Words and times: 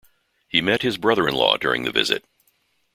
He 0.47 0.61
met 0.61 0.81
his 0.81 0.97
brother-in-law 0.97 1.57
during 1.57 1.83
the 1.83 1.91
visit. 1.91 2.25